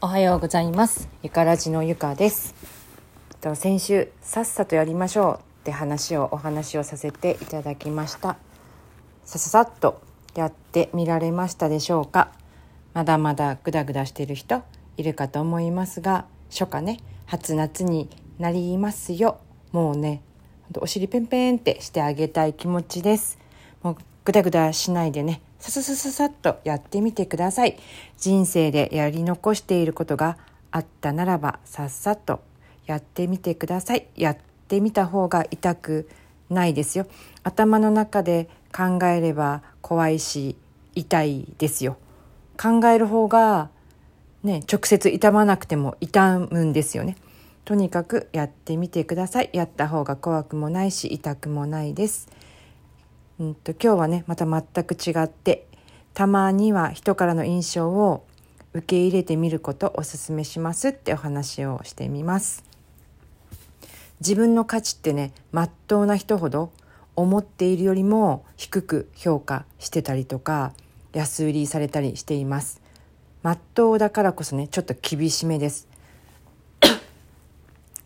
[0.00, 1.08] おはようございます。
[1.22, 2.52] ゆからじのゆかです。
[3.40, 8.38] と先週さっさとやりましょうって話をお話をさせていただきました。
[9.24, 10.02] さささっと
[10.34, 12.32] やってみられましたでしょうか。
[12.92, 14.64] まだまだグダグダしてる人
[14.96, 18.08] いるかと思いますが初夏ね初夏に
[18.40, 19.38] なりますよ。
[19.70, 20.22] もうね
[20.78, 23.38] お尻ペンペンってしてあげたい気持ちです。
[23.82, 25.40] もうグダグダしないでね。
[25.58, 27.78] さささささっとやってみてください。
[28.18, 30.36] 人生でやり残していることが
[30.70, 32.42] あったならばさっさと
[32.86, 34.06] やってみてください。
[34.16, 34.36] やっ
[34.68, 36.08] てみた方が痛く
[36.50, 37.06] ないですよ。
[37.42, 40.56] 頭の中で考えれば怖いし
[40.94, 41.96] 痛いですよ。
[42.60, 43.70] 考える方が
[44.42, 47.16] ね直接痛まなくても痛むんですよね。
[47.64, 49.50] とにかくやってみてください。
[49.52, 52.28] やった方が怖くもないし痛くもないです。
[53.40, 55.66] うんと今日はねまた全く違って
[56.12, 58.24] たまには人からの印象を
[58.74, 62.64] 受け入れてみることをおすすめしますってお話をしてみます。
[64.20, 66.70] 自分の価値ってねまっとうな人ほど
[67.16, 70.72] 思っているよりも低く評価してたりとか
[71.12, 72.82] 安売りされたりしています。
[73.42, 75.93] まっとうだからこそねちょっと厳しめです。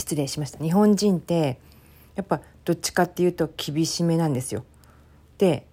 [0.00, 0.58] 失礼しました。
[0.58, 1.58] 日本人って
[2.16, 4.64] やっぱどっちかっていうと厳しめなんですよ。
[5.38, 5.66] で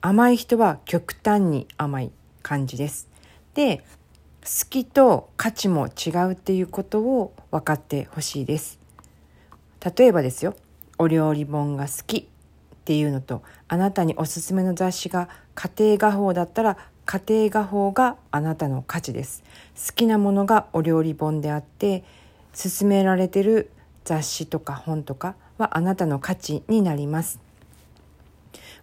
[0.00, 2.10] 甘い人は極端に甘い
[2.42, 3.08] 感じです。
[3.54, 3.84] で
[4.42, 8.78] 好きと価値も違うっていうことを分かってほしいです。
[9.96, 10.54] 例えばですよ
[10.98, 12.24] お料理本が好きっ
[12.84, 19.42] ていうのとあなたにおすすめの雑誌が家庭画報だったら家庭画報があなたの価値です。
[19.74, 22.04] 好きなものがお料理本であって
[22.56, 23.70] 勧められてる
[24.04, 27.38] 雑誌とか本とかはあなたの価値になります。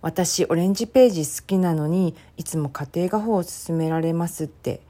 [0.01, 4.81] 私オレンジページ好きなのにいつも家庭画報を勧められますって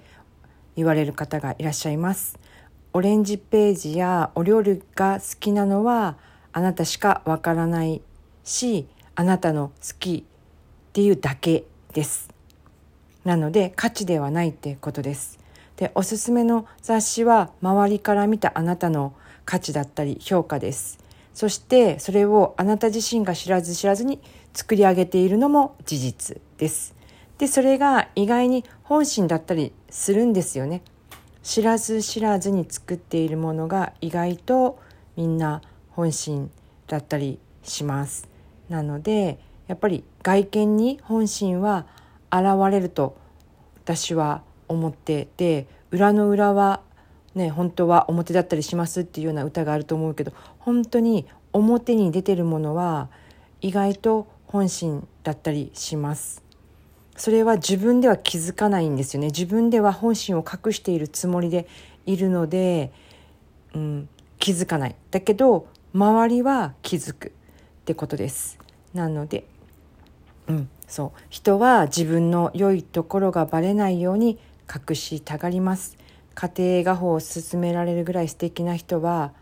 [0.76, 2.40] 言われる方がいらっしゃいます。
[2.94, 6.18] オレンジページやお料理が好きなのは
[6.52, 8.02] あなたしかわからない
[8.44, 11.64] しあなたの好きっていうだけ
[11.94, 12.30] です。
[13.24, 15.40] なので価値ではないってことです。
[15.78, 19.14] でおすすめの雑誌は周りから見たあなたの
[19.46, 21.00] 価値だったり評価です。
[21.34, 24.20] そしてそれをあなた自身が知らず知らずに
[24.54, 26.96] 作り上げているのも事実です。
[27.40, 30.84] でそれが意外に本心だったりするんですよね。
[31.42, 34.80] 知らず知らずに作っているものが意外と
[35.18, 36.52] みんな本心
[36.88, 38.30] だったりします。
[38.70, 41.86] なのでやっぱり外見に本心は
[42.32, 43.18] 現れると
[43.84, 46.82] 私は思ってて裏の裏は
[47.36, 53.10] ね本当は表だったりしますっていうような歌があると思うけど本当に表に出てるものは
[53.62, 56.44] 意外と本心だったりします。
[57.16, 59.28] それは自分では気づかないんですよね。
[59.28, 61.68] 自分では本心を隠しているつもりで
[62.06, 62.92] いるので、
[63.76, 64.96] うん、気づかない。
[65.12, 67.32] だけど周りは気づくっ
[67.86, 68.58] てことです。
[68.94, 69.46] なので
[70.48, 71.20] うんそう。
[71.30, 74.40] 人は自分の良いところがバレないように
[74.72, 75.98] 隠したがります。
[76.36, 76.52] 家
[76.82, 79.34] 庭画法を勧められるぐらい素敵な人は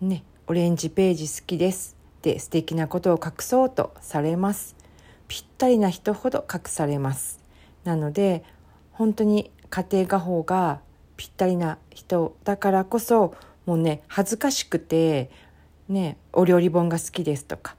[0.00, 1.96] ねオレンジページ好きです。
[2.22, 4.76] で素敵なことを隠そうとされます。
[5.28, 7.40] ぴったりな人ほど隠されます。
[7.84, 8.44] なので
[8.92, 10.80] 本当に家庭画法が
[11.16, 13.34] ぴったりな人だからこそ
[13.66, 15.30] もうね恥ずかしくて
[15.88, 17.76] ねお料理本が好きですとか。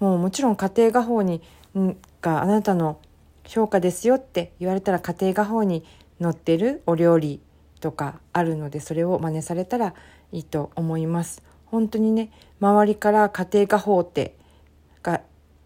[0.00, 1.40] もうもちろん家庭画法に
[2.20, 2.98] があなたの
[3.46, 5.84] 評価ですよって言われたら家庭画法に
[6.20, 7.40] 載ってるお料理
[7.80, 9.94] とかあるのでそれを真似されたら
[10.32, 11.42] いいと思います。
[11.66, 14.36] 本当にね周りから家庭画法って
[15.02, 15.20] が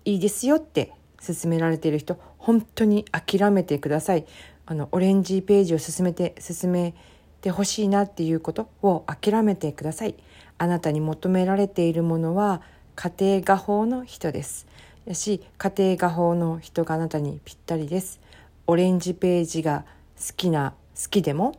[0.04, 0.92] いいですよって
[1.24, 4.26] 勧められている人本当に諦めてください。
[4.66, 6.94] あのオレンジページを進めて進め
[7.40, 10.14] てほしいなっていうことを諦めてください。
[10.58, 12.62] あなたに求められているものは
[12.96, 14.66] 家庭画法の人です。
[15.14, 18.20] し家庭画法の人があなたにぴったりです。
[18.66, 19.84] オレンジページが
[20.16, 21.58] 好きな好きでも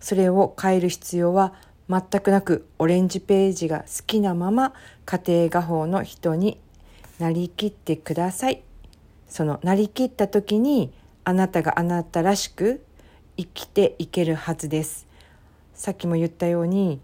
[0.00, 1.52] それを変える必要は
[1.88, 4.72] 全くなくオレンジページが好きなまま
[5.04, 6.58] 家庭画法の人に
[7.18, 8.62] なりきってください。
[9.28, 10.92] そのなりきった時に
[11.24, 12.82] あなたがあなたらしく
[13.36, 15.06] 生きていけるはずです。
[15.74, 17.00] さっきも言ったように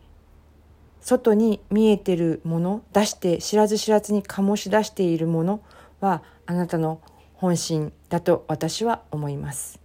[1.00, 5.60] 外に見えてるもの出して知らず知らずに醸し出しているもの
[6.04, 7.00] はあなたの
[7.34, 9.80] 本心だと私は思います。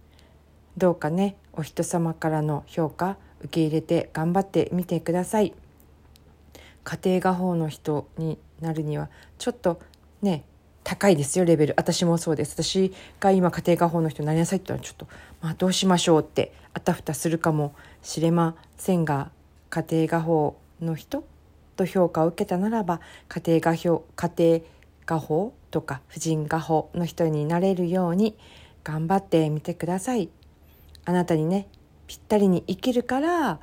[0.76, 5.54] どうかねお人様からの評価受け入れて頑張ってみてください。
[6.84, 9.08] 家庭画法の人になるには
[9.38, 9.80] ちょっと
[10.22, 10.44] ね
[10.84, 11.74] 高いですよレベル。
[11.76, 12.52] 私もそうです。
[12.54, 15.06] 私が今家庭科法の人になりなさいって言ったらちょっと
[15.40, 19.30] まあどうしましょうってあたふたするかもしれませんが
[19.70, 21.24] 家庭科法の人
[21.76, 24.60] と評価を受けたならば家庭画法家庭
[25.10, 28.36] 画法とか婦人画法の人になれるように
[28.84, 30.28] 頑張ってみてください。
[31.04, 31.66] あなたにね
[32.06, 33.58] ぴったりに生きるから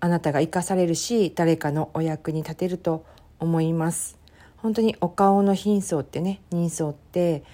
[0.00, 3.04] あなたが生かされるし誰かのお役に立てると
[3.38, 4.18] 思います。
[4.56, 7.44] 本当にお顔の貧相ってね人相って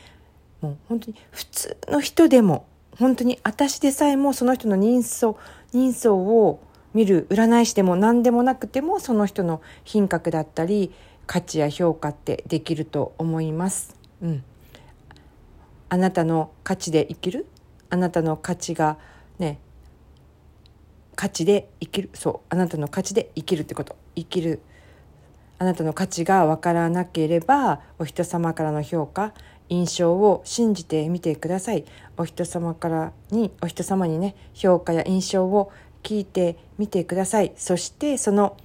[0.60, 2.64] もう本当に普通の人でも
[2.96, 5.34] 本当に私でさえもその人の人相
[5.72, 6.60] 人相を
[6.94, 10.92] 見る占い師でも何でもなくてもその人の品格だったり
[11.26, 13.96] 価値や評価ってできると思います。
[14.20, 14.44] うん、
[15.88, 17.46] あなたの価値で生きる？
[17.90, 18.98] あなたの価値が
[19.38, 19.58] ね
[21.14, 22.10] 価値で生きる？
[22.14, 22.40] そう。
[22.48, 23.96] あなたの価値で生きるってこと。
[24.14, 24.60] 生きる。
[25.58, 29.32] あなたの価値が分からなければお人様からの評価
[29.68, 31.84] 印象を信じてみてください。
[32.16, 35.72] お人様からにお人様にね評価や印象を
[36.02, 37.52] 聞いてみてください。
[37.56, 38.56] そしてその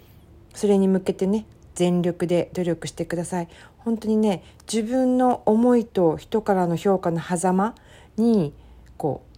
[0.55, 1.45] それに向けてね
[1.77, 3.47] 全力で努力してください。
[3.77, 7.75] 本当にね自分の思いと人からの評価の狭間
[8.17, 8.53] に
[8.97, 9.37] こう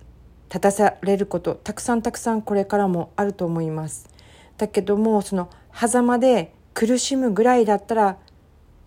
[0.52, 4.10] 立たされることたくさんたくさんこれからもあると思います。
[4.58, 8.18] だけどもその狭間で苦しむぐらいだったら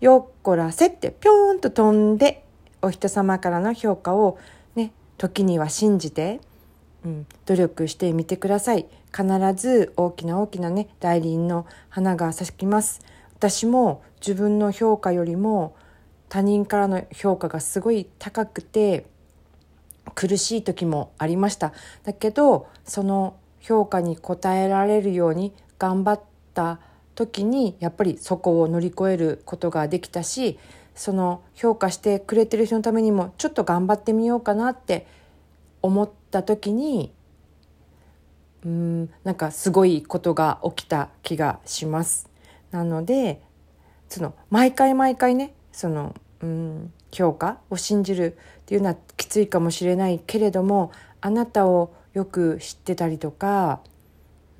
[0.01, 2.43] よっこらせってぴょーんと飛んで
[2.81, 4.39] お人様からの評価を
[4.75, 6.41] ね時には信じて、
[7.05, 8.87] うん、努力してみてください。
[9.15, 12.99] 必ず大きな大きなね代理人の花が咲きます。
[13.43, 15.75] 私も自分の評価よりも
[16.29, 19.05] 他人からの評価がすごい高くて
[20.15, 21.73] 苦しい時もありました
[22.03, 26.21] だけどその評価に応えられるように頑張っ
[26.53, 26.79] た
[27.15, 30.57] 時にやっぱりそこを乗り越えることができたし
[30.95, 35.05] その評価してくれてる人のためにもちょっと頑張ってみようかなって
[35.81, 37.11] 思った時に
[38.63, 42.32] うんなんかすごいことが起きた気がします。
[42.73, 43.39] なので
[44.09, 50.91] その毎回毎回ねそのうん評価を信じるっていうのはきついかもしれないけれども
[51.21, 53.81] あなたをよく知ってたりとか、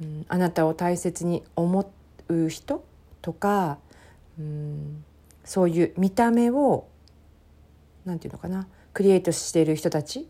[0.02, 1.92] うん、あなたを大切に思
[2.30, 2.86] う人
[3.22, 3.80] とか、
[4.40, 5.04] うん、
[5.44, 6.88] そういう見た目を
[8.06, 10.28] 何て言うのかなクリエイトしている人たち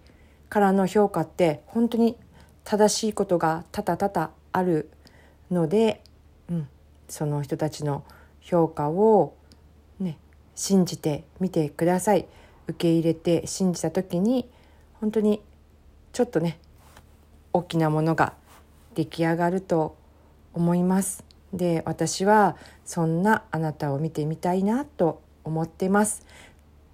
[0.47, 2.17] からの評価って本当に
[2.63, 4.89] 正しいことが多々多々ある
[5.51, 6.01] ので、
[6.49, 6.67] うん、
[7.07, 8.03] その人たちの
[8.41, 9.35] 評価を
[9.99, 10.17] ね
[10.55, 12.25] 信じてみてください。
[12.67, 14.49] 受け入れて信じた時に
[15.01, 15.41] 本当に
[16.13, 16.59] ちょっとね
[17.51, 18.33] 大きなものが
[18.95, 19.97] 出来上がると
[20.53, 21.23] 思います。
[21.53, 26.25] で私はそんなあなたを見てみたいなと思ってます、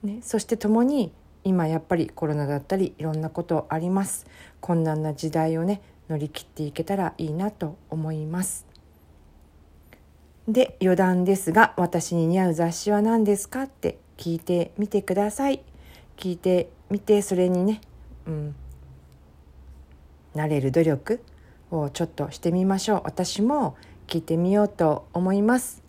[0.04, 1.14] ね、そして共に
[1.46, 4.26] 今やっぱりコロナだったりいろんなことあります。
[4.60, 8.69] 困難な時代をね乗り切っていけたらいいなと思います。
[10.52, 15.62] で余談ですが私に似合う雑誌は何ですかって聞いてみてください。
[16.18, 17.82] 聞いてみてそれにね
[18.26, 18.56] うん
[20.34, 21.24] なれる努力
[21.72, 23.02] をちょっとしてみましょう。
[23.06, 23.76] 私も
[24.08, 25.84] 聞いてみようと思います。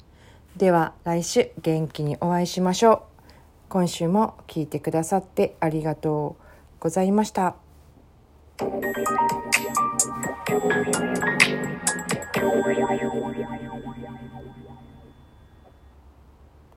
[0.56, 3.00] では来週元気にお会いしましょう。
[3.68, 6.42] 今週も聞いてくださってありがとう
[6.80, 7.56] ございました。